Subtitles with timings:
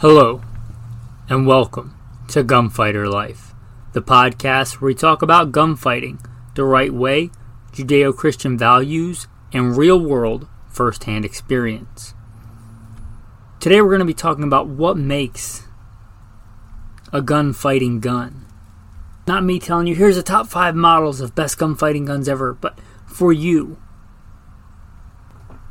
[0.00, 0.42] Hello,
[1.28, 1.96] and welcome
[2.28, 3.52] to Gunfighter Life,
[3.94, 6.24] the podcast where we talk about gunfighting
[6.54, 7.30] the right way,
[7.72, 12.14] Judeo Christian values, and real world first hand experience.
[13.58, 15.64] Today we're going to be talking about what makes
[17.12, 18.46] a gunfighting gun.
[19.26, 22.78] Not me telling you, here's the top five models of best gunfighting guns ever, but
[23.04, 23.82] for you.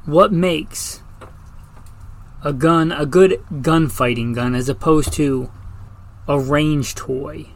[0.04, 1.02] What makes
[2.48, 5.52] a gun, a good gunfighting gun, as opposed to
[6.30, 7.48] a range toy,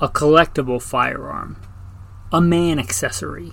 [0.00, 1.62] a collectible firearm,
[2.32, 3.52] a man accessory,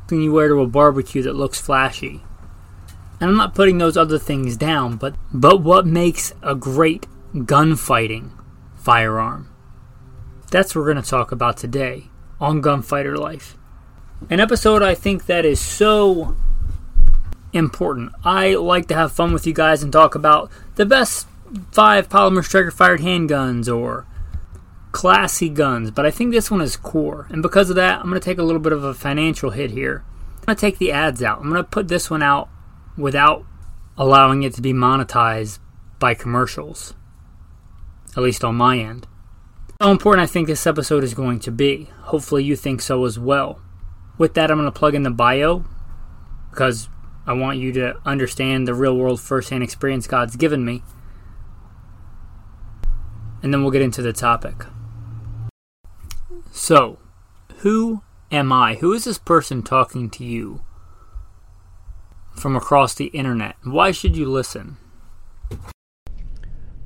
[0.00, 2.22] something you wear to a barbecue that looks flashy.
[3.22, 7.06] And I'm not putting those other things down, but but what makes a great
[7.46, 8.32] gunfighting
[8.76, 9.48] firearm?
[10.50, 13.56] That's what we're going to talk about today on Gunfighter Life.
[14.28, 16.36] An episode I think that is so
[17.52, 18.12] important.
[18.24, 21.26] I like to have fun with you guys and talk about the best
[21.70, 24.06] five polymer striker fired handguns or
[24.92, 27.26] classy guns, but I think this one is core.
[27.30, 29.70] And because of that, I'm going to take a little bit of a financial hit
[29.70, 30.04] here.
[30.38, 31.38] I'm going to take the ads out.
[31.38, 32.48] I'm going to put this one out
[32.96, 33.44] without
[33.96, 35.58] allowing it to be monetized
[35.98, 36.94] by commercials,
[38.16, 39.06] at least on my end.
[39.80, 41.90] How important I think this episode is going to be.
[42.02, 43.60] Hopefully, you think so as well.
[44.18, 45.64] With that, I'm going to plug in the bio
[46.50, 46.88] because
[47.26, 50.82] I want you to understand the real world firsthand experience God's given me.
[53.42, 54.64] And then we'll get into the topic.
[56.50, 56.98] So,
[57.58, 58.74] who am I?
[58.76, 60.62] Who is this person talking to you
[62.34, 63.56] from across the internet?
[63.62, 64.76] Why should you listen?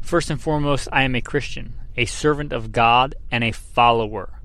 [0.01, 4.41] First and foremost, I am a Christian, a servant of God, and a follower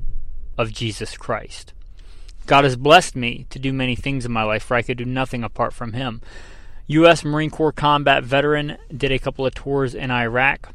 [0.57, 1.73] of Jesus Christ.
[2.45, 5.05] God has blessed me to do many things in my life for I could do
[5.05, 6.21] nothing apart from Him.
[6.87, 7.23] U.S.
[7.23, 10.73] Marine Corps combat veteran, did a couple of tours in Iraq.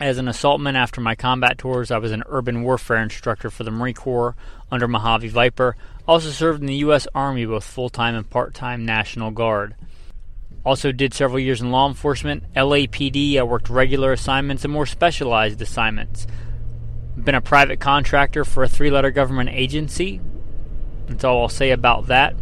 [0.00, 3.70] As an assaultman after my combat tours, I was an urban warfare instructor for the
[3.70, 4.34] Marine Corps
[4.70, 5.76] under Mojave Viper.
[6.08, 7.06] Also served in the U.S.
[7.14, 9.74] Army, both full time and part time National Guard.
[10.64, 13.38] Also did several years in law enforcement, LAPD.
[13.38, 16.26] I worked regular assignments and more specialized assignments.
[17.16, 20.20] Been a private contractor for a three letter government agency,
[21.10, 22.34] that's all I'll say about that.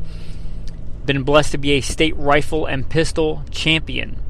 [1.05, 4.23] Been blessed to be a state rifle and pistol champion.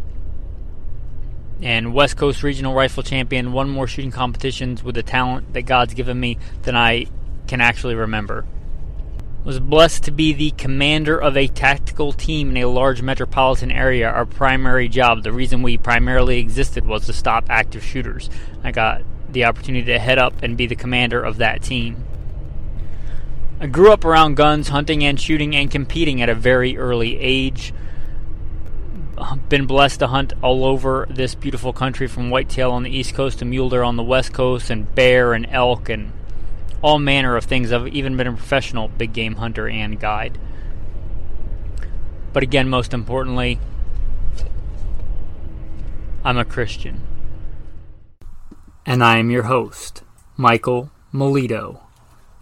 [1.60, 5.94] And West Coast Regional Rifle Champion, won more shooting competitions with the talent that God's
[5.94, 7.06] given me than I
[7.48, 8.47] can actually remember.
[9.44, 14.09] Was blessed to be the commander of a tactical team in a large metropolitan area.
[14.09, 18.31] Our primary job, the reason we primarily existed, was to stop active shooters.
[18.62, 22.04] I got the opportunity to head up and be the commander of that team.
[23.60, 27.74] I grew up around guns, hunting and shooting, and competing at a very early age.
[29.48, 33.41] Been blessed to hunt all over this beautiful country from whitetail on the east coast
[33.41, 36.12] to mule deer on the west coast, and bear and elk and
[36.82, 37.72] all manner of things.
[37.72, 40.38] I've even been a professional big game hunter and guide.
[42.32, 43.58] But again, most importantly,
[46.24, 47.00] I'm a Christian.
[48.86, 50.04] And I am your host,
[50.36, 51.88] Michael Melito.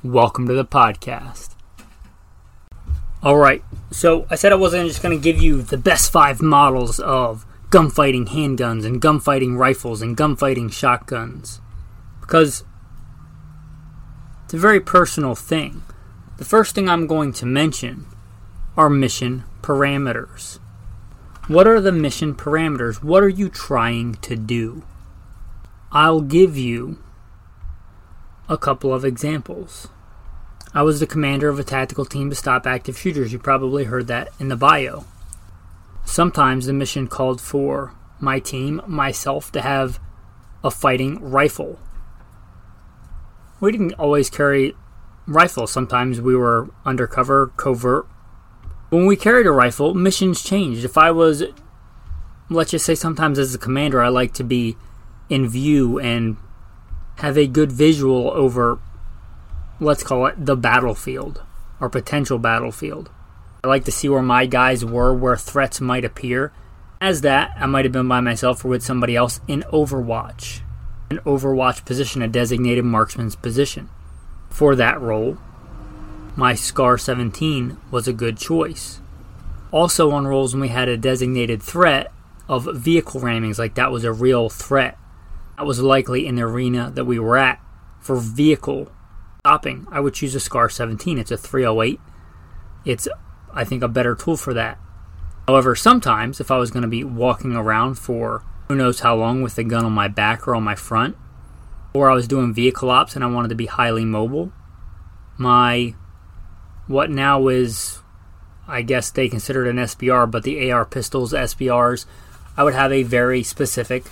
[0.06, 1.56] Welcome to the podcast.
[3.25, 7.00] Alright, so I said I wasn't just going to give you the best five models
[7.00, 11.61] of gunfighting handguns and gunfighting rifles and gunfighting shotguns.
[12.21, 12.62] Because
[14.44, 15.83] it's a very personal thing.
[16.37, 18.06] The first thing I'm going to mention
[18.77, 20.61] are mission parameters.
[21.49, 23.03] What are the mission parameters?
[23.03, 24.85] What are you trying to do?
[25.91, 27.03] I'll give you
[28.49, 29.88] a couple of examples.
[30.75, 33.33] I was the commander of a tactical team to stop active shooters.
[33.33, 35.05] You probably heard that in the bio.
[36.05, 39.99] Sometimes the mission called for my team, myself, to have
[40.63, 41.79] a fighting rifle.
[43.61, 44.75] We didn't always carry
[45.27, 45.73] rifles.
[45.73, 48.07] Sometimes we were undercover, covert.
[48.91, 50.85] When we carried a rifle, missions changed.
[50.85, 51.43] If I was,
[52.49, 54.77] let's just say, sometimes as a commander, I like to be
[55.29, 56.37] in view and
[57.17, 58.79] have a good visual over
[59.81, 61.43] let's call it the battlefield
[61.81, 63.11] or potential battlefield.
[63.62, 66.52] I like to see where my guys were, where threats might appear,
[67.00, 70.61] As that, I might have been by myself or with somebody else in Overwatch.
[71.11, 73.90] An Overwatch position, a designated marksman's position.
[74.49, 75.37] For that role,
[76.37, 79.00] my SCAR 17 was a good choice.
[79.72, 82.11] Also, on roles when we had a designated threat
[82.49, 84.96] of vehicle rammings, like that was a real threat,
[85.58, 87.61] that was likely in the arena that we were at
[88.00, 88.90] for vehicle
[89.46, 91.19] I would choose a SCAR 17.
[91.19, 92.00] It's a 308.
[92.84, 93.08] It's,
[93.52, 94.78] I think, a better tool for that.
[95.46, 99.43] However, sometimes if I was going to be walking around for who knows how long
[99.43, 101.16] with the gun on my back or on my front,
[101.94, 104.52] or I was doing vehicle ops and I wanted to be highly mobile,
[105.38, 105.94] my
[106.88, 108.00] what now is,
[108.66, 112.06] I guess they considered an SBR, but the AR pistols, SBRs,
[112.56, 114.04] I would have a very specific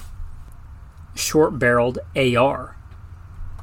[1.15, 2.77] short barreled AR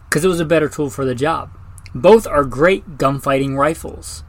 [0.10, 1.52] because it was a better tool for the job.
[1.94, 4.24] Both are great gunfighting rifles.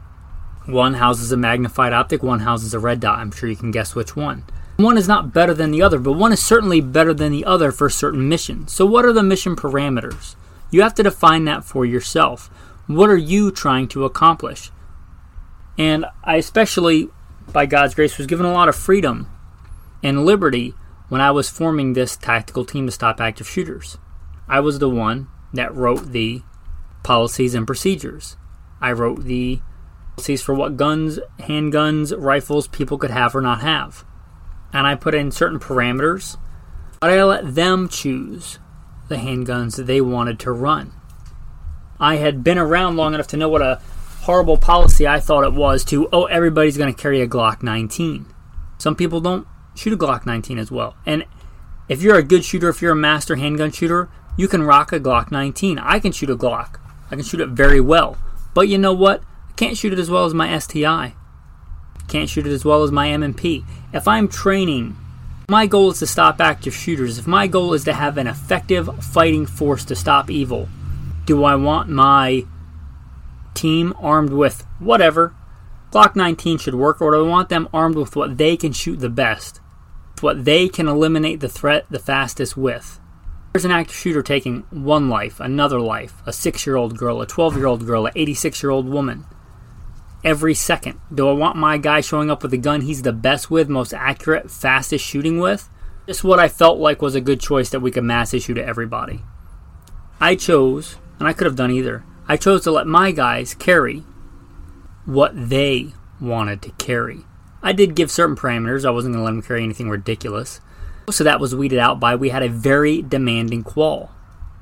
[0.65, 3.19] One houses a magnified optic, one houses a red dot.
[3.19, 4.43] I'm sure you can guess which one.
[4.77, 7.71] One is not better than the other, but one is certainly better than the other
[7.71, 8.73] for certain missions.
[8.73, 10.35] So, what are the mission parameters?
[10.71, 12.49] You have to define that for yourself.
[12.87, 14.71] What are you trying to accomplish?
[15.77, 17.09] And I, especially,
[17.51, 19.29] by God's grace, was given a lot of freedom
[20.01, 20.73] and liberty
[21.09, 23.97] when I was forming this tactical team to stop active shooters.
[24.47, 26.41] I was the one that wrote the
[27.03, 28.37] policies and procedures.
[28.81, 29.61] I wrote the
[30.15, 34.05] policies for what guns, handguns, rifles people could have or not have.
[34.71, 36.37] And I put in certain parameters,
[36.99, 38.59] but I let them choose
[39.07, 40.93] the handguns that they wanted to run.
[41.99, 43.81] I had been around long enough to know what a
[44.21, 48.25] horrible policy I thought it was to, oh, everybody's going to carry a Glock 19.
[48.77, 50.95] Some people don't shoot a Glock 19 as well.
[51.05, 51.25] And
[51.87, 54.99] if you're a good shooter, if you're a master handgun shooter, you can rock a
[54.99, 55.77] Glock 19.
[55.77, 56.79] I can shoot a Glock.
[57.13, 58.17] I can shoot it very well.
[58.55, 59.21] But you know what?
[59.21, 61.13] I can't shoot it as well as my STI.
[62.07, 63.63] Can't shoot it as well as my M&P.
[63.93, 64.97] If I'm training,
[65.47, 67.19] my goal is to stop active shooters.
[67.19, 70.69] If my goal is to have an effective fighting force to stop evil,
[71.25, 72.47] do I want my
[73.53, 75.35] team armed with whatever?
[75.91, 78.99] Glock 19 should work, or do I want them armed with what they can shoot
[78.99, 79.61] the best?
[80.21, 82.99] What they can eliminate the threat the fastest with?
[83.53, 87.27] There's an active shooter taking one life, another life, a six year old girl, a
[87.27, 89.25] 12 year old girl, an 86 year old woman.
[90.23, 90.99] Every second.
[91.13, 93.93] Do I want my guy showing up with a gun he's the best with, most
[93.93, 95.69] accurate, fastest shooting with?
[96.07, 98.65] Just what I felt like was a good choice that we could mass issue to
[98.65, 99.21] everybody.
[100.19, 104.03] I chose, and I could have done either, I chose to let my guys carry
[105.05, 107.19] what they wanted to carry.
[107.61, 108.83] I did give certain parameters.
[108.83, 110.59] I wasn't going to let them carry anything ridiculous.
[111.07, 114.11] Of that was weeded out by we had a very demanding qual.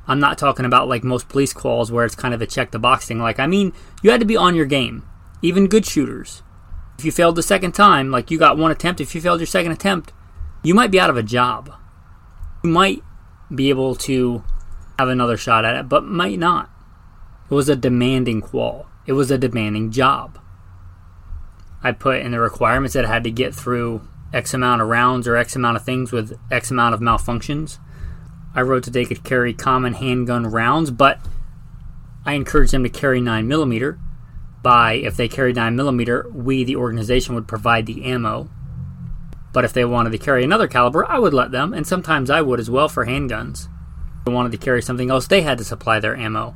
[0.08, 2.80] I'm not talking about like most police quals where it's kind of a check the
[2.80, 3.20] box thing.
[3.20, 5.08] Like, I mean, you had to be on your game.
[5.42, 6.42] Even good shooters.
[6.98, 9.48] If you failed the second time, like you got one attempt, if you failed your
[9.48, 10.12] second attempt,
[10.64, 11.74] you might be out of a job.
[12.64, 13.04] You might
[13.54, 14.44] be able to
[15.00, 16.70] have another shot at it, but might not.
[17.50, 20.40] It was a demanding qual, it was a demanding job.
[21.84, 25.28] I put in the requirements that I had to get through X amount of rounds
[25.28, 27.80] or X amount of things with X amount of malfunctions.
[28.54, 31.20] I wrote that they could carry common handgun rounds, but
[32.26, 34.00] I encouraged them to carry 9mm.
[34.62, 38.50] By if they carried 9mm, we, the organization, would provide the ammo.
[39.54, 42.42] But if they wanted to carry another caliber, I would let them, and sometimes I
[42.42, 43.68] would as well for handguns.
[44.20, 46.56] If they wanted to carry something else, they had to supply their ammo.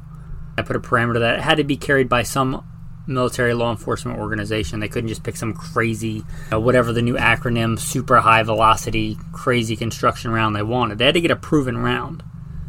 [0.58, 2.66] I put a parameter that it had to be carried by some
[3.08, 4.80] military law enforcement organization.
[4.80, 9.76] They couldn't just pick some crazy, uh, whatever the new acronym, super high velocity, crazy
[9.76, 10.98] construction round they wanted.
[10.98, 12.24] They had to get a proven round.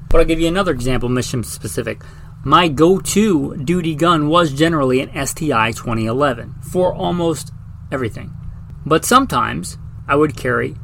[0.08, 2.02] But I'll give you another example, mission specific.
[2.44, 7.52] My go to duty gun was generally an STI 2011 for almost
[7.90, 8.32] everything.
[8.84, 10.76] But sometimes I would carry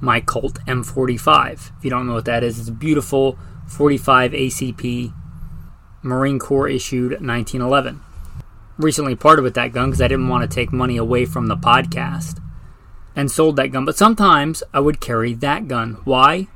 [0.00, 1.70] my Colt M45.
[1.78, 3.38] If you don't know what that is, it's a beautiful
[3.68, 5.14] 45 ACP
[6.02, 8.00] Marine Corps issued 1911
[8.78, 11.56] recently parted with that gun because I didn't want to take money away from the
[11.56, 12.42] podcast
[13.14, 13.84] and sold that gun.
[13.84, 15.98] But sometimes I would carry that gun.
[16.04, 16.48] Why?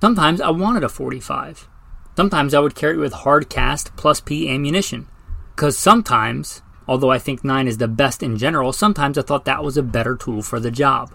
[0.00, 1.68] Sometimes I wanted a 45.
[2.16, 5.06] Sometimes I would carry it with hard cast plus P ammunition.
[5.54, 9.62] Because sometimes, although I think 9 is the best in general, sometimes I thought that
[9.62, 11.14] was a better tool for the job.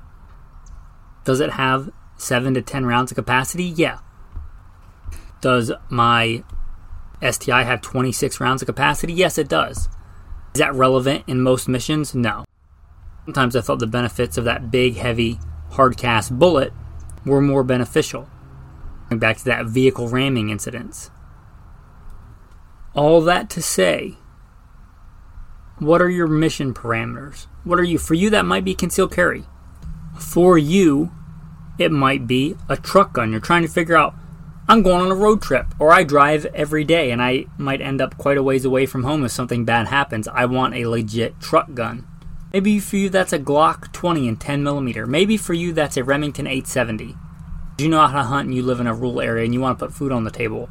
[1.26, 3.66] Does it have 7 to 10 rounds of capacity?
[3.66, 4.00] Yeah.
[5.42, 6.44] Does my
[7.22, 9.14] STI have 26 rounds of capacity?
[9.14, 9.90] Yes, it does.
[10.58, 12.16] Is that relevant in most missions?
[12.16, 12.44] No.
[13.26, 15.38] Sometimes I thought the benefits of that big, heavy,
[15.70, 16.74] hard cast bullet
[17.24, 18.28] were more beneficial.
[19.08, 21.12] Going back to that vehicle ramming incidents.
[22.96, 24.16] All that to say,
[25.78, 27.46] what are your mission parameters?
[27.64, 28.00] What are you?
[28.00, 29.44] For you, that might be concealed carry.
[30.20, 31.12] For you,
[31.78, 33.30] it might be a truck gun.
[33.30, 34.16] You're trying to figure out,
[34.70, 38.02] I'm going on a road trip, or I drive every day and I might end
[38.02, 40.28] up quite a ways away from home if something bad happens.
[40.28, 42.06] I want a legit truck gun.
[42.52, 45.06] Maybe for you that's a Glock 20 and 10 millimeter.
[45.06, 47.16] Maybe for you that's a Remington 870.
[47.78, 49.80] You know how to hunt and you live in a rural area and you want
[49.80, 50.70] to put food on the table,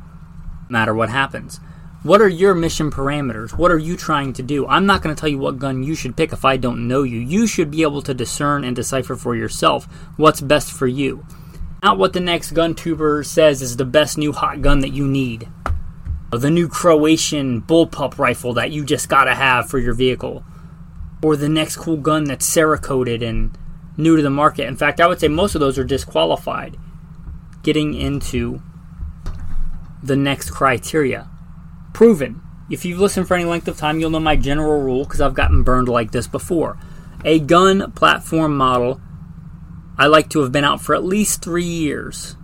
[0.69, 1.59] no matter what happens.
[2.03, 3.57] What are your mission parameters?
[3.57, 4.67] What are you trying to do?
[4.67, 7.03] I'm not going to tell you what gun you should pick if I don't know
[7.03, 7.19] you.
[7.19, 9.87] You should be able to discern and decipher for yourself
[10.19, 11.25] what's best for you.
[11.87, 15.07] Not what the next gun tuber says is the best new hot gun that you
[15.07, 15.49] need.
[16.33, 20.45] The new Croatian bullpup rifle that you just gotta have for your vehicle
[21.23, 23.57] or the next cool gun that's Cerakoted and
[23.97, 24.67] new to the market.
[24.67, 26.77] In fact, I would say most of those are disqualified
[27.63, 28.61] getting into
[30.03, 31.29] the next criteria.
[31.95, 32.43] Proven.
[32.69, 35.35] If you've listened for any length of time, you'll know my general rule because I've
[35.35, 36.79] gotten burned like this before.
[37.25, 39.01] A gun platform model,
[39.99, 42.37] I like to have been out for at least three years.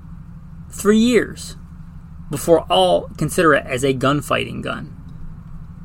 [0.70, 1.56] Three years
[2.32, 4.86] before I'll consider it as a gunfighting gun.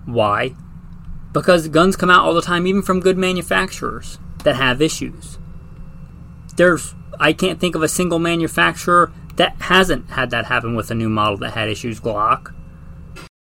[0.05, 0.55] Why?
[1.33, 5.37] Because guns come out all the time, even from good manufacturers that have issues.
[6.55, 10.95] There's, I can't think of a single manufacturer that hasn't had that happen with a
[10.95, 11.99] new model that had issues.
[11.99, 12.55] Glock,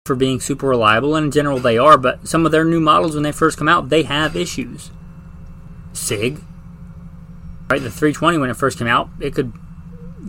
[0.05, 3.13] for being super reliable, and in general they are, but some of their new models
[3.13, 4.89] when they first come out, they have issues.
[5.93, 6.41] SIG,
[7.69, 7.81] right?
[7.81, 9.53] The 320 when it first came out, it could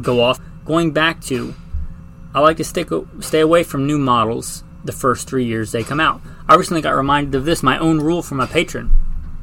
[0.01, 0.41] go off.
[0.65, 1.55] Going back to,
[2.35, 2.89] I like to stick
[3.21, 6.21] stay away from new models the first three years they come out.
[6.49, 8.93] I recently got reminded of this, my own rule from a patron.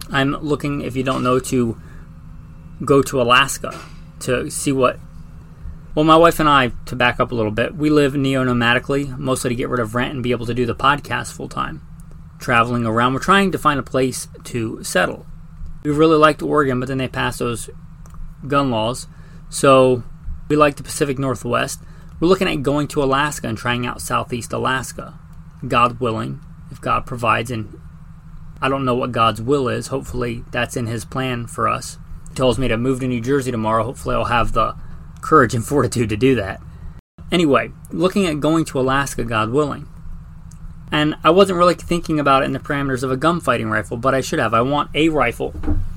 [0.10, 1.80] I'm looking, if you don't know, to
[2.84, 3.80] go to Alaska
[4.22, 5.00] to see what.
[5.96, 9.16] Well, my wife and I, to back up a little bit, we live neo nomadically,
[9.18, 11.82] mostly to get rid of rent and be able to do the podcast full time.
[12.40, 15.28] Traveling around, we're trying to find a place to settle.
[15.84, 17.70] We really liked Oregon, but then they passed those
[18.48, 19.08] gun laws.
[19.50, 20.04] So
[20.50, 21.82] we like the Pacific Northwest.
[22.20, 25.20] We're looking at going to Alaska and trying out Southeast Alaska.
[25.68, 27.80] God willing, if God provides, and
[28.62, 29.88] I don't know what God's will is.
[29.88, 31.98] Hopefully, that's in His plan for us.
[32.30, 33.84] He tells me to move to New Jersey tomorrow.
[33.84, 34.76] Hopefully, I'll have the
[35.22, 36.62] courage and fortitude to do that.
[37.32, 39.88] Anyway, looking at going to Alaska, God willing.
[40.94, 44.14] And I wasn't really thinking about it in the parameters of a gunfighting rifle, but
[44.14, 44.54] I should have.
[44.54, 45.52] I want a rifle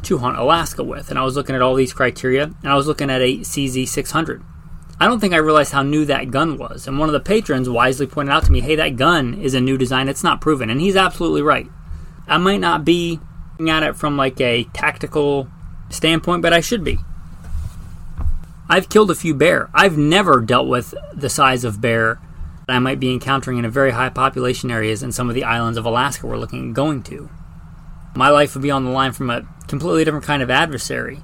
[0.04, 1.10] to hunt Alaska with.
[1.10, 3.86] And I was looking at all these criteria, and I was looking at a CZ
[3.86, 4.42] 600.
[4.98, 6.86] I don't think I realized how new that gun was.
[6.86, 9.60] And one of the patrons wisely pointed out to me, hey, that gun is a
[9.60, 10.08] new design.
[10.08, 10.70] It's not proven.
[10.70, 11.68] And he's absolutely right.
[12.26, 13.20] I might not be
[13.68, 15.46] at it from like a tactical
[15.90, 16.98] standpoint, but I should be.
[18.66, 19.68] I've killed a few bear.
[19.74, 22.18] I've never dealt with the size of bear
[22.66, 25.44] that I might be encountering in a very high population areas in some of the
[25.44, 27.30] islands of Alaska we're looking at going to.
[28.14, 31.20] My life would be on the line from a completely different kind of adversary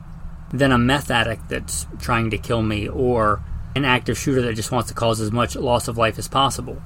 [0.53, 3.43] than a meth addict that's trying to kill me or
[3.75, 6.81] an active shooter that just wants to cause as much loss of life as possible.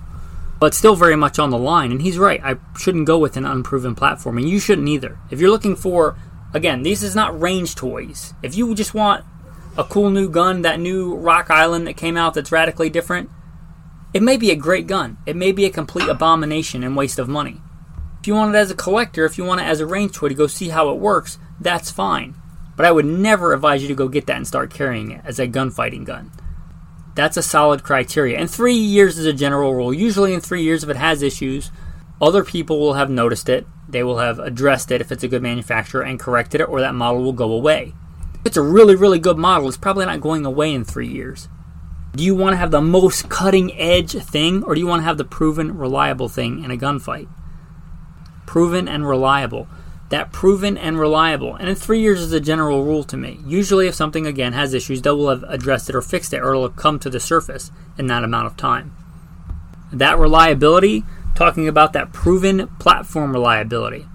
[0.58, 2.40] But still very much on the line, and he's right.
[2.42, 5.18] I shouldn't go with an unproven platform, and you shouldn't either.
[5.30, 6.16] If you're looking for,
[6.54, 8.32] again, this is not range toys.
[8.42, 9.24] If you just want
[9.76, 13.28] a cool new gun, that new Rock Island that came out that's radically different,
[14.16, 15.18] it may be a great gun.
[15.26, 17.60] It may be a complete abomination and waste of money.
[18.18, 20.30] If you want it as a collector, if you want it as a range toy
[20.30, 22.34] to go see how it works, that's fine.
[22.78, 25.38] But I would never advise you to go get that and start carrying it as
[25.38, 26.32] a gunfighting gun.
[27.14, 28.38] That's a solid criteria.
[28.38, 29.92] And three years is a general rule.
[29.92, 31.70] Usually, in three years, if it has issues,
[32.18, 33.66] other people will have noticed it.
[33.86, 36.94] They will have addressed it if it's a good manufacturer and corrected it, or that
[36.94, 37.92] model will go away.
[38.36, 41.50] If it's a really, really good model, it's probably not going away in three years.
[42.16, 45.04] Do you want to have the most cutting edge thing, or do you want to
[45.04, 47.28] have the proven, reliable thing in a gunfight?
[48.46, 49.68] Proven and reliable
[50.08, 51.54] that proven and reliable.
[51.56, 53.40] And in three years is a general rule to me.
[53.44, 56.50] Usually, if something again has issues, they will have addressed it or fixed it, or
[56.50, 58.94] it'll come to the surface in that amount of time.
[59.92, 61.04] That reliability,
[61.34, 64.06] talking about that proven platform reliability,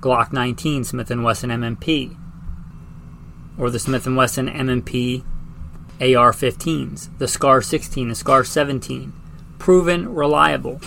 [0.00, 2.16] Glock 19, Smith & Wesson M&P,
[3.58, 4.48] or the Smith & Wesson
[6.00, 9.12] M&P AR-15s, the SCAR 16, the SCAR 17,
[9.58, 10.80] proven, reliable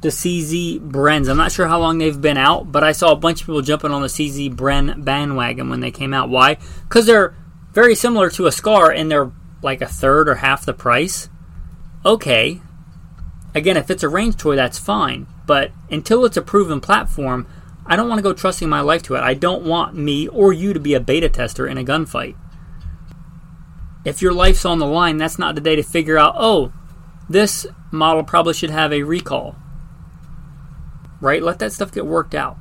[0.00, 1.28] the CZ Brens.
[1.28, 3.62] I'm not sure how long they've been out, but I saw a bunch of people
[3.62, 6.28] jumping on the CZ Bren bandwagon when they came out.
[6.28, 6.56] Why?
[6.82, 7.34] Because they're
[7.72, 11.28] very similar to a Scar and they're like a third or half the price.
[12.04, 12.60] Okay.
[13.54, 15.26] Again, if it's a range toy, that's fine.
[15.46, 17.46] But until it's a proven platform,
[17.84, 19.20] I don't want to go trusting my life to it.
[19.20, 22.36] I don't want me or you to be a beta tester in a gunfight.
[24.04, 26.72] If your life's on the line, that's not the day to figure out, oh,
[27.28, 29.56] this model probably should have a recall
[31.20, 31.42] right?
[31.42, 32.56] Let that stuff get worked out.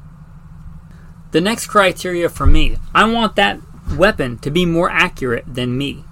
[1.31, 3.59] The next criteria for me, I want that
[3.95, 6.03] weapon to be more accurate than me.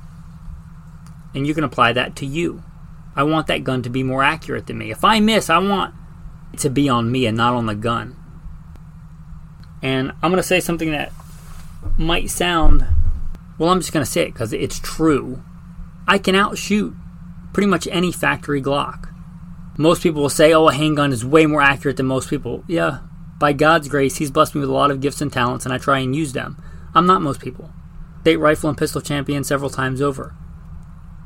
[1.34, 2.64] And you can apply that to you.
[3.16, 4.92] I want that gun to be more accurate than me.
[4.92, 5.94] If I miss, I want
[6.54, 8.16] it to be on me and not on the gun.
[9.82, 11.12] And I'm going to say something that
[11.98, 12.86] might sound,
[13.58, 15.44] well, I'm just going to say it because it's true.
[16.08, 16.94] I can outshoot
[17.54, 19.12] pretty much any factory Glock.
[19.78, 22.64] Most people will say, oh, a handgun is way more accurate than most people.
[22.68, 23.00] Yeah,
[23.40, 25.78] by God's grace, He's blessed me with a lot of gifts and talents, and I
[25.78, 26.62] try and use them.
[26.94, 27.72] I'm not most people.
[28.22, 30.34] State rifle and pistol champion several times over.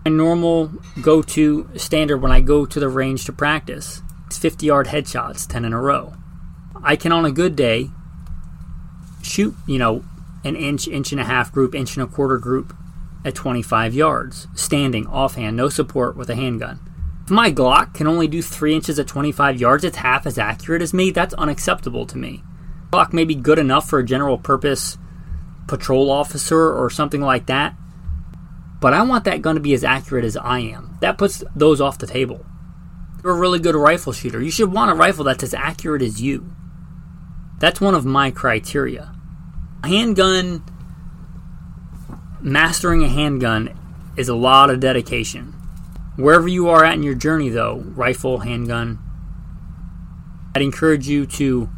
[0.05, 0.71] My normal
[1.01, 5.47] go to standard when I go to the range to practice is 50 yard headshots,
[5.47, 6.13] 10 in a row.
[6.83, 7.89] I can, on a good day,
[9.21, 10.03] shoot, you know,
[10.43, 12.75] an inch, inch and a half group, inch and a quarter group
[13.25, 16.79] at 25 yards, standing, offhand, no support with a handgun.
[17.25, 20.81] If my Glock can only do 3 inches at 25 yards, it's half as accurate
[20.81, 22.43] as me, that's unacceptable to me.
[22.91, 24.97] Glock may be good enough for a general purpose
[25.67, 27.75] patrol officer or something like that,
[28.79, 30.97] but I want that gun to be as accurate as I am.
[31.01, 32.45] That puts those off the table.
[33.23, 34.41] You're a really good rifle shooter.
[34.41, 36.51] You should want a rifle that's as accurate as you.
[37.59, 39.13] That's one of my criteria.
[39.83, 40.61] Handgun,
[42.41, 43.73] mastering a handgun
[44.17, 45.53] is a lot of dedication.
[46.17, 48.99] Wherever you are at in your journey, though, rifle, handgun,
[50.53, 51.69] I'd encourage you to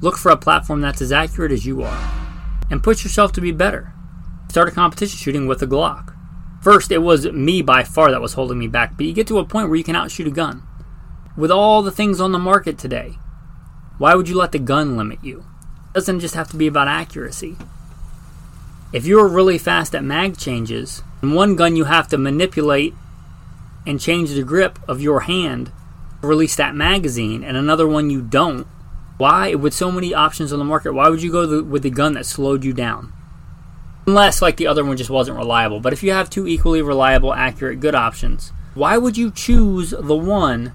[0.00, 2.10] look for a platform that's as accurate as you are
[2.70, 3.92] and push yourself to be better.
[4.48, 6.14] Start a competition shooting with a Glock.
[6.62, 9.38] First, it was me by far that was holding me back, but you get to
[9.38, 10.62] a point where you can outshoot a gun.
[11.36, 13.18] With all the things on the market today,
[13.98, 15.44] why would you let the gun limit you?
[15.98, 17.56] Doesn't just have to be about accuracy.
[18.92, 22.94] If you're really fast at mag changes, in one gun you have to manipulate
[23.84, 25.72] and change the grip of your hand
[26.20, 28.68] to release that magazine, and another one you don't,
[29.16, 31.90] why, with so many options on the market, why would you go the, with the
[31.90, 33.12] gun that slowed you down?
[34.06, 35.80] Unless, like, the other one just wasn't reliable.
[35.80, 40.16] But if you have two equally reliable, accurate, good options, why would you choose the
[40.16, 40.74] one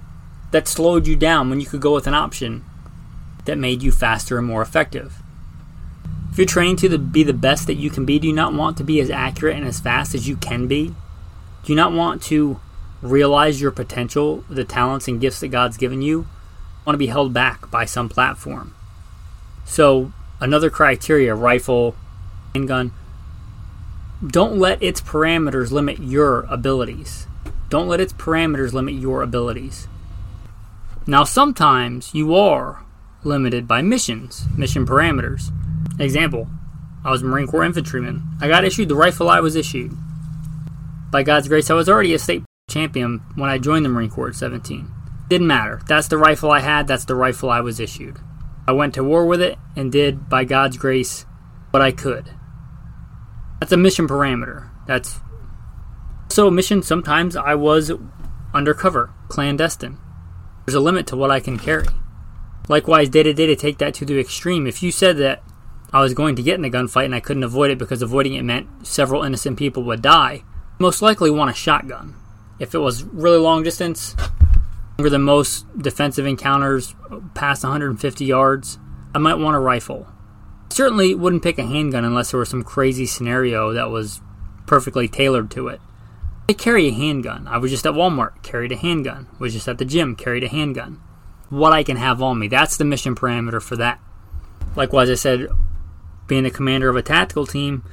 [0.50, 2.66] that slowed you down when you could go with an option
[3.44, 5.22] that made you faster and more effective?
[6.30, 8.76] If you're training to be the best that you can be, do you not want
[8.78, 10.88] to be as accurate and as fast as you can be?
[10.88, 12.60] Do you not want to
[13.02, 16.26] realize your potential, the talents and gifts that God's given you?
[16.84, 18.74] Want to be held back by some platform?
[19.64, 21.94] So, another criteria rifle,
[22.52, 22.92] handgun,
[24.26, 27.26] don't let its parameters limit your abilities.
[27.68, 29.88] Don't let its parameters limit your abilities.
[31.06, 32.83] Now, sometimes you are
[33.24, 35.50] limited by missions, mission parameters.
[35.98, 36.48] Example,
[37.04, 38.22] I was a Marine Corps infantryman.
[38.40, 39.92] I got issued the rifle I was issued.
[41.10, 44.28] By God's grace, I was already a state champion when I joined the Marine Corps
[44.28, 44.90] at 17.
[45.28, 45.80] Didn't matter.
[45.86, 48.18] That's the rifle I had, that's the rifle I was issued.
[48.66, 51.26] I went to war with it and did, by God's grace,
[51.70, 52.30] what I could.
[53.60, 54.70] That's a mission parameter.
[54.86, 55.20] That's
[56.30, 56.82] so mission.
[56.82, 57.92] Sometimes I was
[58.52, 59.98] undercover, clandestine.
[60.64, 61.86] There's a limit to what I can carry.
[62.68, 64.66] Likewise, day to day to take that to the extreme.
[64.66, 65.42] If you said that
[65.92, 68.34] I was going to get in a gunfight and I couldn't avoid it because avoiding
[68.34, 70.44] it meant several innocent people would die,
[70.78, 72.14] most likely want a shotgun.
[72.58, 74.16] If it was really long distance,
[74.98, 76.94] longer than most defensive encounters
[77.34, 78.78] past 150 yards,
[79.14, 80.08] I might want a rifle
[80.74, 84.20] certainly wouldn't pick a handgun unless there was some crazy scenario that was
[84.66, 85.80] perfectly tailored to it.
[86.48, 87.46] I carry a handgun.
[87.46, 89.28] I was just at Walmart, carried a handgun.
[89.38, 91.00] Was just at the gym, carried a handgun.
[91.50, 94.00] What I can have on me, that's the mission parameter for that.
[94.76, 95.48] Likewise, I said,
[96.26, 97.84] being the commander of a tactical team,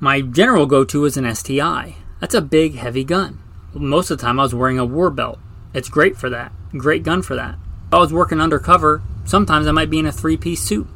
[0.00, 1.96] my general go to is an STI.
[2.20, 3.40] That's a big, heavy gun.
[3.74, 5.38] Most of the time, I was wearing a war belt.
[5.74, 6.52] It's great for that.
[6.76, 7.56] Great gun for that.
[7.86, 10.86] If I was working undercover, sometimes I might be in a three piece suit.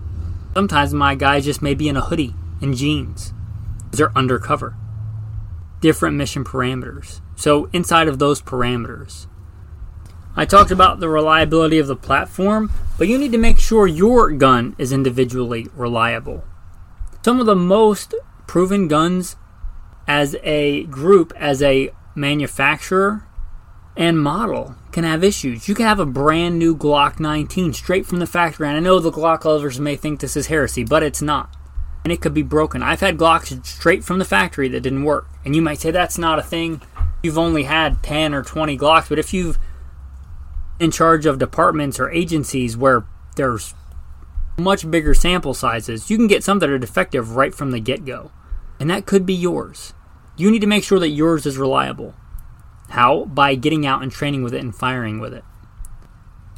[0.54, 3.32] Sometimes my guys just may be in a hoodie and jeans.
[3.90, 4.74] They're undercover.
[5.80, 7.20] Different mission parameters.
[7.36, 9.26] So, inside of those parameters,
[10.38, 14.30] I talked about the reliability of the platform, but you need to make sure your
[14.32, 16.44] gun is individually reliable.
[17.24, 18.14] Some of the most
[18.46, 19.36] proven guns
[20.06, 23.26] as a group, as a manufacturer
[23.96, 25.68] and model, can have issues.
[25.68, 28.68] You can have a brand new Glock 19 straight from the factory.
[28.68, 31.50] And I know the Glock lovers may think this is heresy, but it's not.
[32.04, 32.82] And it could be broken.
[32.82, 35.28] I've had Glocks straight from the factory that didn't work.
[35.46, 36.82] And you might say that's not a thing.
[37.22, 39.58] You've only had 10 or 20 Glocks, but if you've
[40.78, 43.74] in charge of departments or agencies where there's
[44.58, 48.04] much bigger sample sizes, you can get some that are defective right from the get
[48.04, 48.30] go.
[48.78, 49.94] And that could be yours.
[50.36, 52.14] You need to make sure that yours is reliable.
[52.90, 53.24] How?
[53.24, 55.44] By getting out and training with it and firing with it.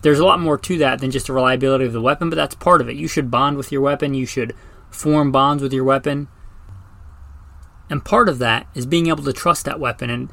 [0.03, 2.55] There's a lot more to that than just the reliability of the weapon, but that's
[2.55, 2.97] part of it.
[2.97, 4.55] You should bond with your weapon, you should
[4.91, 6.29] form bonds with your weapon.
[7.91, 10.11] And part of that is being able to trust that weapon.
[10.11, 10.31] And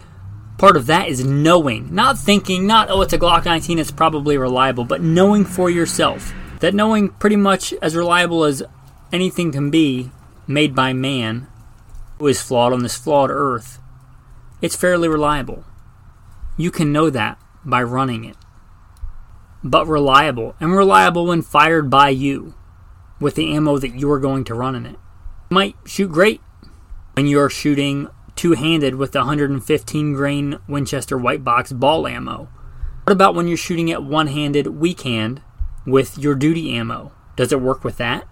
[0.58, 4.38] part of that is knowing, not thinking, not, oh, it's a Glock 19, it's probably
[4.38, 8.64] reliable, but knowing for yourself that knowing pretty much as reliable as
[9.12, 10.12] anything can be
[10.48, 11.48] made by man
[12.20, 13.80] who is flawed on this flawed earth,
[14.62, 15.66] it's fairly reliable.
[16.58, 18.38] You can know that by running it.
[19.64, 22.54] But reliable, and reliable when fired by you
[23.20, 24.92] with the ammo that you are going to run in it.
[24.92, 26.42] it might shoot great
[27.14, 32.50] when you're shooting two handed with the 115 grain Winchester white box ball ammo.
[33.04, 35.42] What about when you're shooting it one handed, weak hand
[35.86, 37.12] with your duty ammo?
[37.36, 38.28] Does it work with that?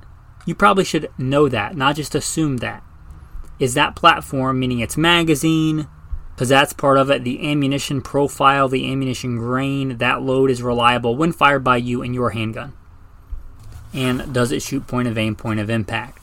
[0.46, 2.84] You probably should know that, not just assume that.
[3.60, 5.88] Is that platform, meaning its magazine,
[6.34, 11.16] because that's part of it, the ammunition profile, the ammunition grain, that load is reliable
[11.16, 12.74] when fired by you in your handgun?
[13.94, 16.23] And does it shoot point of aim, point of impact?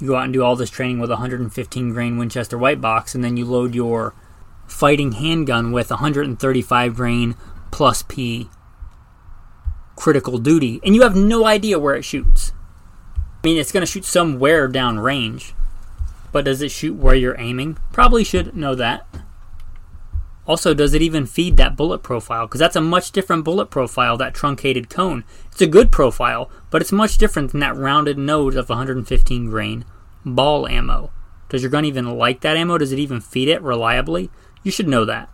[0.00, 3.14] You go out and do all this training with a 115 grain Winchester white box,
[3.14, 4.14] and then you load your
[4.66, 7.36] fighting handgun with 135 grain
[7.70, 8.48] plus P
[10.00, 12.52] critical duty, and you have no idea where it shoots.
[13.16, 15.54] I mean, it's going to shoot somewhere down range,
[16.32, 17.76] but does it shoot where you're aiming?
[17.92, 19.06] Probably should know that.
[20.46, 22.46] Also, does it even feed that bullet profile?
[22.46, 25.22] Because that's a much different bullet profile, that truncated cone.
[25.52, 29.84] It's a good profile, but it's much different than that rounded nose of 115 grain
[30.24, 31.10] ball ammo.
[31.48, 32.78] Does your gun even like that ammo?
[32.78, 34.30] Does it even feed it reliably?
[34.62, 35.30] You should know that.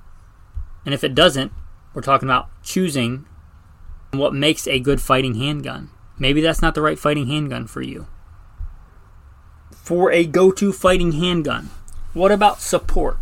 [0.84, 1.52] And if it doesn't,
[1.92, 3.26] we're talking about choosing
[4.12, 5.90] what makes a good fighting handgun.
[6.18, 8.06] Maybe that's not the right fighting handgun for you.
[9.72, 11.70] For a go to fighting handgun,
[12.14, 13.18] what about support?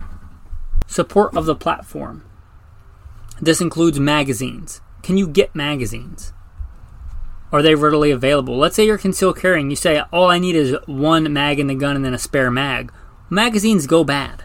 [0.87, 2.25] Support of the platform.
[3.41, 4.81] This includes magazines.
[5.03, 6.33] Can you get magazines?
[7.55, 8.59] Are they readily available?
[8.59, 9.71] Let's say you're concealed carrying.
[9.71, 12.51] You say, all I need is one mag in the gun and then a spare
[12.51, 12.93] mag.
[13.31, 14.43] Magazines go bad.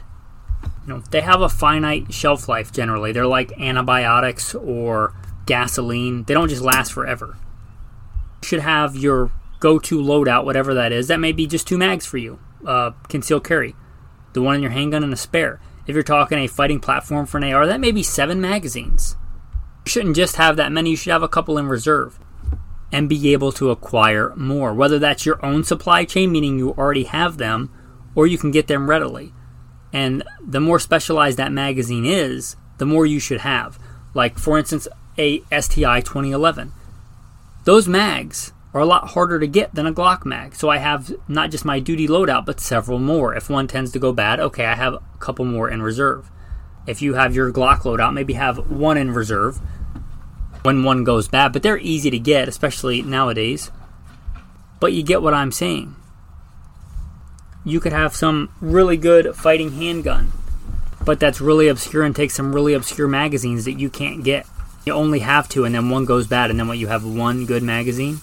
[0.86, 3.12] You know, they have a finite shelf life generally.
[3.12, 5.16] They're like antibiotics or
[5.48, 6.26] gasoline.
[6.26, 7.36] They don't just last forever
[8.44, 11.08] You should have your go-to loadout, whatever that is.
[11.08, 12.38] That may be just two mags for you.
[12.64, 13.76] Uh, concealed carry,
[14.34, 15.60] the one in your handgun and a spare.
[15.88, 19.16] If you're talking a fighting platform for an AR, that may be seven magazines.
[19.88, 20.92] You shouldn't just have that many.
[20.92, 22.20] You should have a couple in reserve
[22.92, 24.74] and be able to acquire more.
[24.74, 27.72] Whether that's your own supply chain, meaning you already have them,
[28.16, 29.34] or you can get them readily.
[29.94, 33.80] And the more specialized that magazine is, the more you should have.
[34.14, 36.74] Like, for instance, a STI 2011
[37.70, 40.56] those mags are a lot harder to get than a Glock mag.
[40.56, 43.36] So I have not just my duty loadout, but several more.
[43.36, 46.32] If one tends to go bad, okay, I have a couple more in reserve.
[46.88, 49.60] If you have your Glock loadout, maybe have one in reserve
[50.64, 53.72] when one goes bad, but they're easy to get, especially nowadays.
[54.80, 55.96] But you get what I'm saying.
[57.66, 60.32] You could have some really good fighting handgun,
[61.06, 64.48] but that's really obscure and takes some really obscure magazines that you can't get.
[64.86, 67.46] You only have two, and then one goes bad, and then what you have one
[67.46, 68.22] good magazine.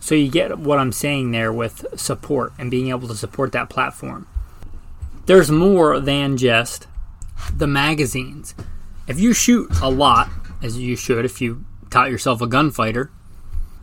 [0.00, 3.68] So you get what I'm saying there with support and being able to support that
[3.68, 4.26] platform.
[5.26, 6.86] There's more than just
[7.54, 8.54] the magazines.
[9.06, 10.28] If you shoot a lot,
[10.62, 13.10] as you should if you taught yourself a gunfighter,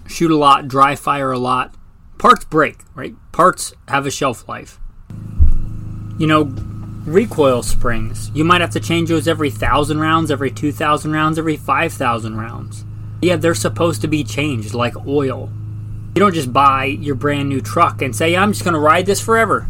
[0.07, 1.75] shoot a lot, dry fire a lot,
[2.17, 3.15] parts break, right?
[3.31, 4.79] Parts have a shelf life.
[6.17, 6.43] You know,
[7.05, 8.31] recoil springs.
[8.33, 11.93] You might have to change those every thousand rounds, every two thousand rounds, every five
[11.93, 12.85] thousand rounds.
[13.21, 15.49] Yeah, they're supposed to be changed like oil.
[16.15, 19.05] You don't just buy your brand new truck and say, I'm just going to ride
[19.05, 19.67] this forever.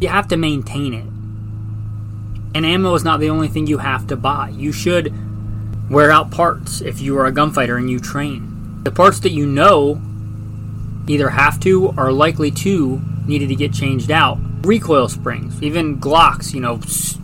[0.00, 1.06] You have to maintain it.
[2.56, 4.48] And ammo is not the only thing you have to buy.
[4.48, 5.14] You should
[5.90, 8.82] wear out parts if you are a gunfighter and you train.
[8.84, 10.00] The parts that you know
[11.06, 16.54] either have to or likely to needed to get changed out recoil springs, even Glocks,
[16.54, 16.80] you know,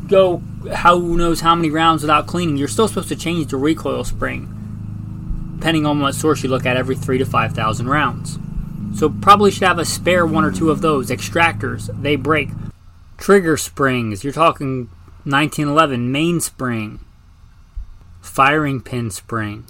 [0.08, 0.42] go
[0.74, 5.54] how knows how many rounds without cleaning, you're still supposed to change the recoil spring,
[5.58, 8.38] depending on what source you look at, every three to five thousand rounds.
[8.94, 11.90] So probably should have a spare one or two of those extractors.
[12.02, 12.50] They break.
[13.16, 14.24] Trigger springs.
[14.24, 14.88] You're talking
[15.24, 17.00] 1911 mainspring,
[18.20, 19.64] firing pin spring,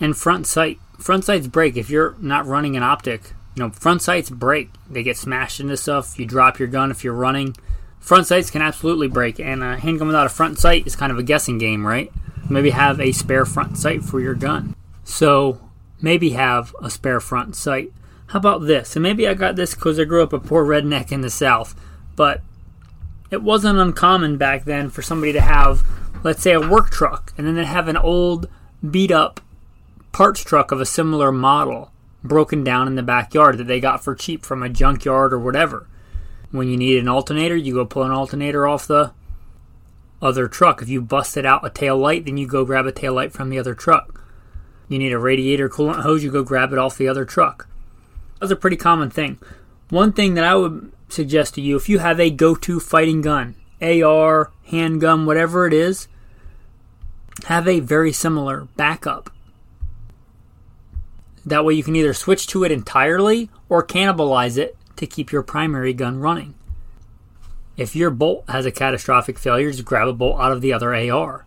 [0.00, 0.78] and front sight.
[0.98, 4.70] Front sights break if you're not running an optic you know, front sights break.
[4.90, 6.18] They get smashed into stuff.
[6.18, 7.56] You drop your gun if you're running.
[8.00, 11.18] Front sights can absolutely break, and a handgun without a front sight is kind of
[11.18, 12.12] a guessing game, right?
[12.50, 14.74] Maybe have a spare front sight for your gun.
[15.04, 15.70] So,
[16.02, 17.92] maybe have a spare front sight.
[18.26, 18.96] How about this?
[18.96, 21.74] And maybe I got this because I grew up a poor redneck in the South,
[22.14, 22.42] but
[23.30, 25.82] it wasn't uncommon back then for somebody to have,
[26.22, 28.48] let's say, a work truck, and then they have an old,
[28.88, 29.40] beat up
[30.12, 31.90] parts truck of a similar model
[32.22, 35.86] broken down in the backyard that they got for cheap from a junkyard or whatever.
[36.50, 39.12] When you need an alternator, you go pull an alternator off the
[40.22, 40.80] other truck.
[40.80, 43.50] If you busted out a tail light, then you go grab a tail light from
[43.50, 44.24] the other truck.
[44.88, 47.68] You need a radiator coolant hose, you go grab it off the other truck.
[48.40, 49.38] That's a pretty common thing.
[49.90, 53.20] One thing that I would suggest to you if you have a go to fighting
[53.20, 56.08] gun, AR, handgun, whatever it is,
[57.46, 59.30] have a very similar backup.
[61.44, 65.42] That way you can either switch to it entirely or cannibalize it to keep your
[65.42, 66.54] primary gun running.
[67.76, 70.94] If your bolt has a catastrophic failure, just grab a bolt out of the other
[70.94, 71.44] AR.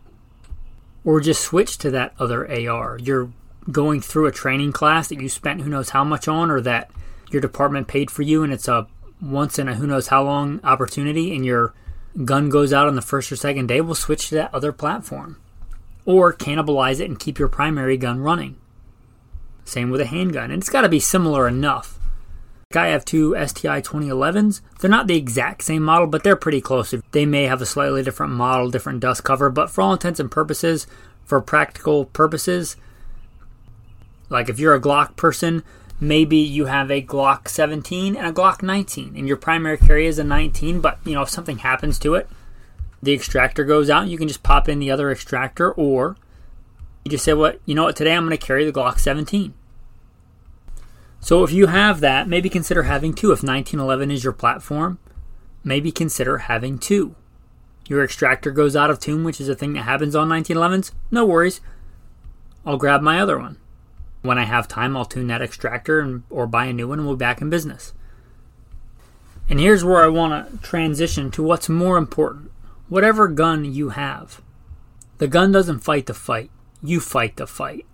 [1.06, 2.99] Or just switch to that other AR.
[3.01, 3.32] You're
[3.71, 6.91] going through a training class that you spent who knows how much on, or that
[7.32, 8.88] your department paid for you and it's a
[9.21, 11.73] once in a who knows how long opportunity, and your
[12.25, 15.39] gun goes out on the first or second day, we'll switch to that other platform.
[16.06, 18.58] Or cannibalize it and keep your primary gun running.
[19.65, 20.51] Same with a handgun.
[20.51, 21.99] And it's got to be similar enough.
[22.71, 24.62] Like I have two STI 2011s.
[24.80, 26.93] They're not the exact same model, but they're pretty close.
[27.12, 30.32] They may have a slightly different model, different dust cover, but for all intents and
[30.32, 30.88] purposes,
[31.23, 32.77] for practical purposes,
[34.30, 35.63] like if you're a Glock person,
[35.99, 40.19] maybe you have a Glock 17 and a Glock 19, and your primary carry is
[40.19, 42.29] a 19, but you know if something happens to it,
[43.01, 46.17] the extractor goes out, you can just pop in the other extractor, or
[47.03, 47.95] you just say, "What well, you know what?
[47.95, 49.53] Today I'm going to carry the Glock 17."
[51.19, 53.31] So if you have that, maybe consider having two.
[53.31, 54.99] If 1911 is your platform,
[55.63, 57.15] maybe consider having two.
[57.88, 60.91] Your extractor goes out of tune, which is a thing that happens on 1911s.
[61.10, 61.62] No worries.
[62.65, 63.57] I'll grab my other one.
[64.28, 67.08] When I have time, I'll tune that extractor and, or buy a new one and
[67.08, 67.94] we'll be back in business.
[69.50, 72.52] And here's where I want to transition to what's more important.
[72.90, 74.42] Whatever gun you have,
[75.18, 76.52] the gun doesn't fight the fight,
[76.84, 77.86] you fight the fight.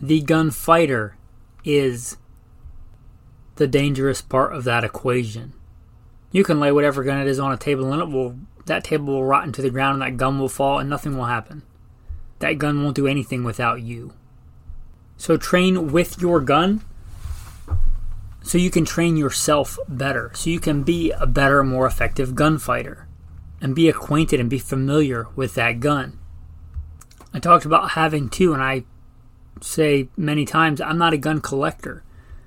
[0.00, 1.16] The gunfighter
[1.64, 2.16] is
[3.56, 5.52] the dangerous part of that equation.
[6.32, 9.06] You can lay whatever gun it is on a table and it will that table
[9.06, 11.62] will rot into the ground and that gun will fall and nothing will happen.
[12.38, 14.12] That gun won't do anything without you.
[15.18, 16.82] So train with your gun
[18.42, 20.30] so you can train yourself better.
[20.34, 23.06] So you can be a better, more effective gunfighter
[23.60, 26.18] and be acquainted and be familiar with that gun.
[27.34, 28.84] I talked about having two and I
[29.60, 32.04] say many times, I'm not a gun collector.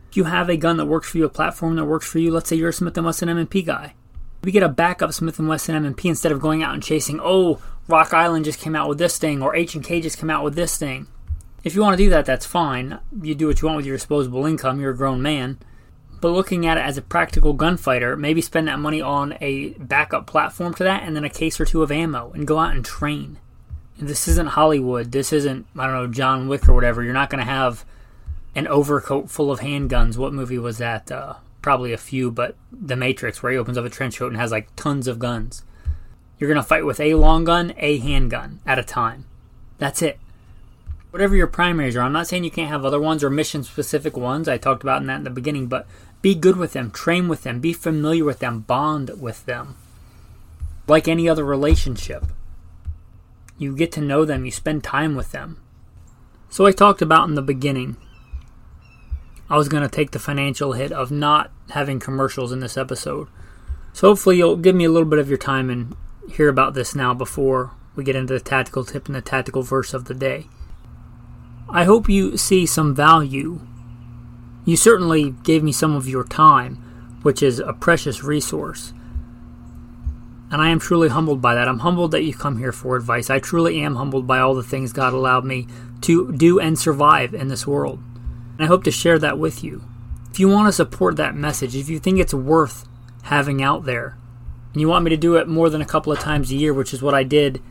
[0.10, 2.31] If you have a gun that works for you, a platform that works for you,
[2.31, 3.93] let's say you're a Smith & Wesson M&P guy.
[4.43, 7.62] We get a backup Smith & Wesson M&P instead of going out and chasing, oh,
[7.88, 10.77] Rock Island just came out with this thing, or H&K just came out with this
[10.77, 11.07] thing.
[11.63, 13.00] If you want to do that, that's fine.
[13.21, 14.80] You do what you want with your disposable income.
[14.80, 15.60] You're a grown man.
[16.19, 20.28] But looking at it as a practical gunfighter, maybe spend that money on a backup
[20.28, 22.86] platform to that and then a case or two of ammo and go out and
[22.86, 23.39] train
[24.02, 25.12] this isn't Hollywood.
[25.12, 27.04] This isn't I don't know John Wick or whatever.
[27.04, 27.86] You're not going to have
[28.56, 30.17] an overcoat full of handguns.
[30.17, 31.12] What movie was that?
[31.12, 34.38] Uh, probably a few, but The Matrix, where he opens up a trench coat and
[34.38, 35.63] has like tons of guns.
[36.38, 39.26] You're going to fight with a long gun, a handgun at a time.
[39.78, 40.19] That's it.
[41.12, 44.15] Whatever your primaries are, I'm not saying you can't have other ones or mission specific
[44.15, 44.47] ones.
[44.47, 45.86] I talked about in that in the beginning, but
[46.21, 49.76] be good with them, train with them, be familiar with them, bond with them.
[50.88, 52.24] Like any other relationship.
[53.58, 55.62] You get to know them, you spend time with them.
[56.50, 57.95] So, I talked about in the beginning,
[59.50, 63.28] I was going to take the financial hit of not having commercials in this episode.
[63.93, 65.95] So, hopefully, you'll give me a little bit of your time and
[66.32, 69.93] hear about this now before we get into the tactical tip and the tactical verse
[69.93, 70.47] of the day.
[71.73, 73.62] I hope you see some value.
[74.65, 76.75] You certainly gave me some of your time,
[77.21, 78.93] which is a precious resource.
[80.51, 81.69] And I am truly humbled by that.
[81.69, 83.29] I'm humbled that you come here for advice.
[83.29, 85.67] I truly am humbled by all the things God allowed me
[86.01, 87.99] to do and survive in this world.
[88.57, 89.84] And I hope to share that with you.
[90.29, 92.86] If you want to support that message, if you think it's worth
[93.23, 94.17] having out there,
[94.73, 96.73] and you want me to do it more than a couple of times a year,
[96.73, 97.62] which is what I did.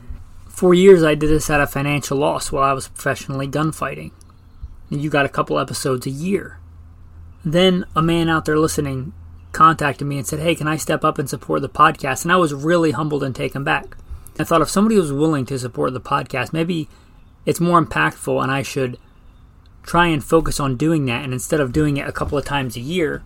[0.61, 4.11] For years, I did this at a financial loss while I was professionally gunfighting.
[4.91, 6.59] And you got a couple episodes a year.
[7.43, 9.15] Then a man out there listening
[9.53, 12.25] contacted me and said, Hey, can I step up and support the podcast?
[12.25, 13.97] And I was really humbled and taken back.
[14.39, 16.91] I thought if somebody was willing to support the podcast, maybe
[17.47, 18.99] it's more impactful and I should
[19.83, 21.25] try and focus on doing that.
[21.25, 23.23] And instead of doing it a couple of times a year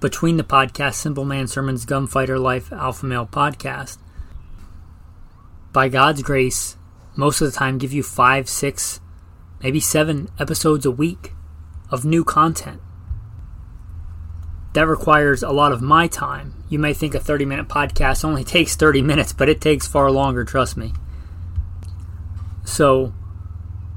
[0.00, 3.98] between the podcast, Simple Man Sermons, Gunfighter Life, Alpha Male podcast,
[5.72, 6.76] by God's grace,
[7.16, 9.00] most of the time give you five, six,
[9.62, 11.32] maybe seven episodes a week
[11.90, 12.80] of new content
[14.72, 16.64] that requires a lot of my time.
[16.68, 20.10] You may think a 30 minute podcast only takes 30 minutes, but it takes far
[20.10, 20.92] longer, trust me.
[22.64, 23.12] So,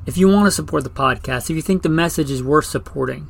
[0.05, 3.29] if you want to support the podcast, if you think the message is worth supporting,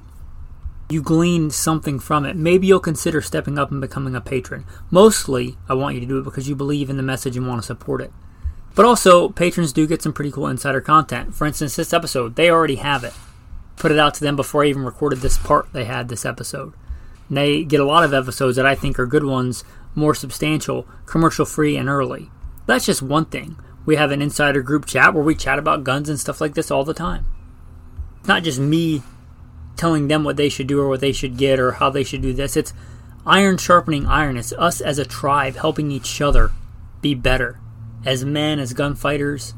[0.89, 2.35] you glean something from it.
[2.35, 4.65] Maybe you'll consider stepping up and becoming a patron.
[4.91, 7.61] Mostly, I want you to do it because you believe in the message and want
[7.61, 8.11] to support it.
[8.75, 11.33] But also, patrons do get some pretty cool insider content.
[11.33, 13.13] For instance, this episode, they already have it.
[13.77, 16.73] Put it out to them before I even recorded this part they had this episode.
[17.29, 19.63] And they get a lot of episodes that I think are good ones,
[19.95, 22.29] more substantial, commercial free, and early.
[22.65, 23.57] That's just one thing.
[23.85, 26.69] We have an insider group chat where we chat about guns and stuff like this
[26.69, 27.25] all the time.
[28.19, 29.03] It's not just me
[29.77, 32.21] telling them what they should do or what they should get or how they should
[32.21, 32.57] do this.
[32.57, 32.73] It's
[33.25, 34.35] iron sharpening iron.
[34.35, 36.51] It's us as a tribe helping each other
[37.01, 37.59] be better
[38.05, 39.53] as men, as gunfighters.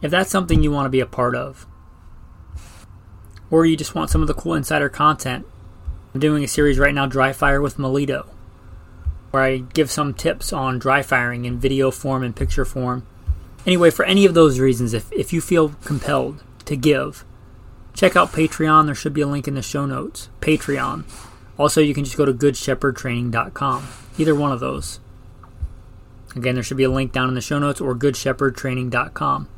[0.00, 1.66] If that's something you want to be a part of,
[3.50, 5.46] or you just want some of the cool insider content,
[6.14, 8.26] I'm doing a series right now, Dry Fire with Melito,
[9.30, 13.04] where I give some tips on dry firing in video form and picture form.
[13.66, 17.24] Anyway, for any of those reasons, if, if you feel compelled to give,
[17.94, 18.86] check out Patreon.
[18.86, 20.28] There should be a link in the show notes.
[20.40, 21.04] Patreon.
[21.58, 23.86] Also, you can just go to goodshepherdtraining.com.
[24.18, 25.00] Either one of those.
[26.36, 29.48] Again, there should be a link down in the show notes or goodshepherdtraining.com.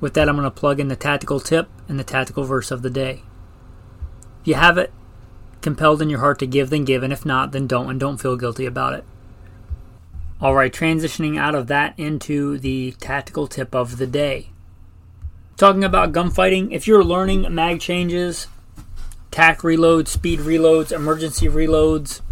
[0.00, 2.82] With that, I'm going to plug in the tactical tip and the tactical verse of
[2.82, 3.22] the day.
[4.40, 4.92] If you have it
[5.60, 8.20] compelled in your heart to give, then give, and if not, then don't, and don't
[8.20, 9.04] feel guilty about it.
[10.40, 14.48] All right, transitioning out of that into the tactical tip of the day.
[15.56, 18.48] Talking about gunfighting, if you're learning mag changes,
[19.30, 22.22] tack reloads, speed reloads, emergency reloads,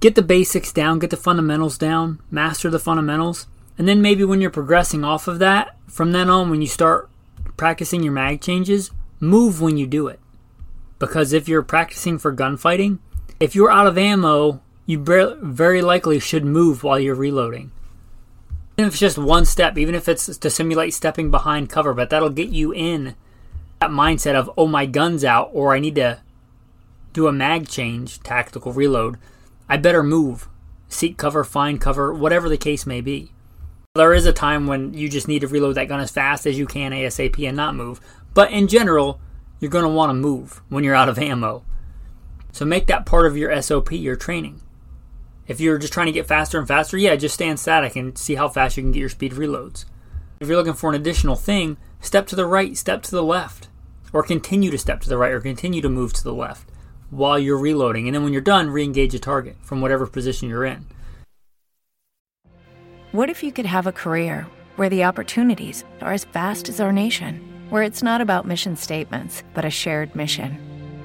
[0.00, 4.40] get the basics down, get the fundamentals down, master the fundamentals, and then maybe when
[4.40, 7.08] you're progressing off of that, from then on, when you start
[7.56, 10.20] practicing your mag changes, move when you do it.
[10.98, 12.98] Because if you're practicing for gunfighting,
[13.38, 17.70] if you're out of ammo, you very likely should move while you're reloading.
[18.76, 22.10] Even if it's just one step, even if it's to simulate stepping behind cover, but
[22.10, 23.14] that'll get you in
[23.80, 26.20] that mindset of, oh, my gun's out, or I need to
[27.12, 29.18] do a mag change, tactical reload.
[29.68, 30.48] I better move,
[30.88, 33.32] seek cover, find cover, whatever the case may be.
[33.94, 36.58] There is a time when you just need to reload that gun as fast as
[36.58, 38.00] you can ASAP and not move.
[38.32, 39.20] But in general,
[39.60, 41.64] you're going to want to move when you're out of ammo.
[42.52, 44.62] So make that part of your SOP, your training.
[45.46, 48.36] If you're just trying to get faster and faster, yeah, just stand static and see
[48.36, 49.84] how fast you can get your speed reloads.
[50.40, 53.68] If you're looking for an additional thing, step to the right, step to the left,
[54.12, 56.70] or continue to step to the right or continue to move to the left
[57.10, 58.06] while you're reloading.
[58.06, 60.86] And then when you're done, re engage a target from whatever position you're in.
[63.12, 66.92] What if you could have a career where the opportunities are as vast as our
[66.92, 67.40] nation,
[67.70, 70.58] where it's not about mission statements, but a shared mission?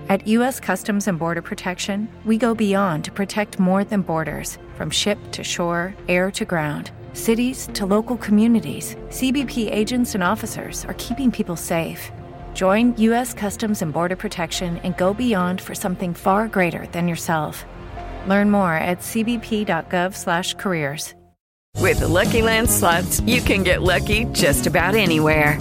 [0.10, 0.60] At U.S.
[0.60, 5.44] Customs and Border Protection, we go beyond to protect more than borders from ship to
[5.44, 6.92] shore, air to ground.
[7.14, 12.12] Cities to local communities, CBP agents and officers are keeping people safe.
[12.54, 13.34] Join U.S.
[13.34, 17.66] Customs and Border Protection and go beyond for something far greater than yourself.
[18.28, 21.16] Learn more at cbp.gov/careers.
[21.80, 25.60] With the Lucky Land slots, you can get lucky just about anywhere.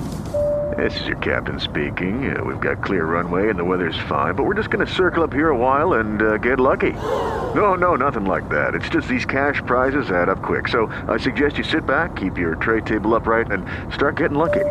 [0.76, 2.34] This is your captain speaking.
[2.34, 5.22] Uh, we've got clear runway and the weather's fine, but we're just going to circle
[5.22, 6.92] up here a while and uh, get lucky.
[6.92, 8.74] No, no, nothing like that.
[8.74, 10.68] It's just these cash prizes add up quick.
[10.68, 14.64] So I suggest you sit back, keep your tray table upright, and start getting lucky.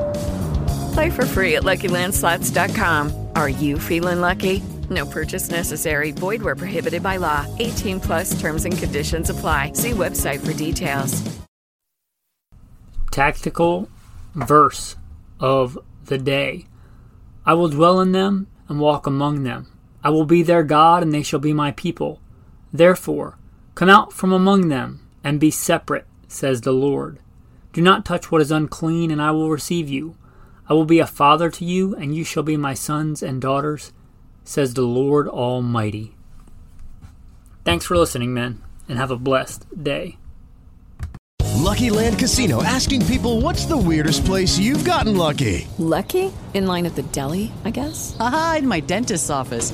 [0.94, 3.28] Play for free at LuckyLandSlots.com.
[3.36, 4.64] Are you feeling lucky?
[4.90, 6.12] No purchase necessary.
[6.12, 7.46] Void where prohibited by law.
[7.60, 9.74] 18 plus terms and conditions apply.
[9.74, 11.22] See website for details.
[13.12, 13.90] Tactical
[14.36, 14.96] verse
[15.40, 16.68] of the day.
[17.46, 19.68] I will dwell in them and walk among them.
[20.04, 22.22] I will be their God and they shall be my people.
[22.74, 23.38] Therefore,
[23.76, 27.20] come out from among them and be separate, says the Lord.
[27.74, 30.16] Do not touch what is unclean, and I will receive you.
[30.72, 33.92] I will be a father to you, and you shall be my sons and daughters,
[34.46, 36.16] says the Lord Almighty.
[37.66, 40.18] Thanks for listening, men, and have a blessed day.
[41.58, 45.68] Lucky Land Casino asking people what's the weirdest place you've gotten lucky?
[45.78, 46.32] Lucky?
[46.54, 48.16] In line at the deli, I guess?
[48.22, 49.74] Aha, in my dentist's office.